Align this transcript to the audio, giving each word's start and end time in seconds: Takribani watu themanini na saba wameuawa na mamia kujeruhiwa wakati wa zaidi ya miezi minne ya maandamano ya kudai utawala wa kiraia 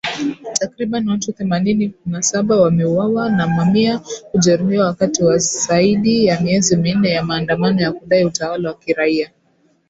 Takribani 0.61 1.09
watu 1.09 1.31
themanini 1.31 1.93
na 2.05 2.21
saba 2.21 2.61
wameuawa 2.61 3.29
na 3.29 3.47
mamia 3.47 4.01
kujeruhiwa 4.31 4.85
wakati 4.85 5.23
wa 5.23 5.37
zaidi 5.37 6.25
ya 6.25 6.41
miezi 6.41 6.77
minne 6.77 7.09
ya 7.09 7.23
maandamano 7.23 7.81
ya 7.81 7.91
kudai 7.91 8.25
utawala 8.25 8.69
wa 8.69 8.75
kiraia 8.75 9.31